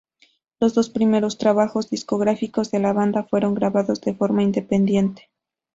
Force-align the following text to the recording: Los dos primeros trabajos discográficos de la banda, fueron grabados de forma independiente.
Los 0.59 0.73
dos 0.73 0.89
primeros 0.89 1.37
trabajos 1.37 1.91
discográficos 1.91 2.71
de 2.71 2.79
la 2.79 2.91
banda, 2.91 3.21
fueron 3.21 3.53
grabados 3.53 4.01
de 4.01 4.15
forma 4.15 4.41
independiente. 4.41 5.29